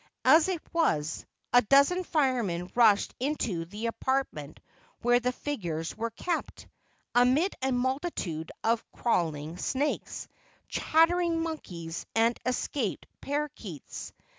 As 0.25 0.47
it 0.47 0.59
was, 0.73 1.27
a 1.53 1.61
dozen 1.61 2.03
firemen 2.03 2.71
rushed 2.73 3.13
into 3.19 3.65
the 3.65 3.85
apartment 3.85 4.59
where 5.03 5.19
the 5.19 5.31
figures 5.31 5.95
were 5.95 6.09
kept, 6.09 6.67
amid 7.13 7.53
a 7.61 7.71
multitude 7.71 8.51
of 8.63 8.83
crawling 8.93 9.57
snakes, 9.59 10.27
chattering 10.67 11.43
monkeys 11.43 12.07
and 12.15 12.35
escaped 12.47 13.05
paroquets. 13.21 14.11